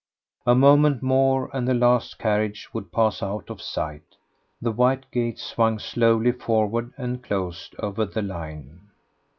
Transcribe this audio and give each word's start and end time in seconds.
A 0.47 0.55
moment 0.55 1.03
more 1.03 1.51
and 1.55 1.67
the 1.67 1.75
last 1.75 2.17
carriage 2.17 2.73
would 2.73 2.91
pass 2.91 3.21
out 3.21 3.51
of 3.51 3.61
sight. 3.61 4.15
The 4.59 4.71
white 4.71 5.05
gates 5.11 5.43
swung 5.43 5.77
slowly 5.77 6.31
forward 6.31 6.91
and 6.97 7.21
closed 7.23 7.75
over 7.77 8.05
the 8.05 8.23
line. 8.23 8.89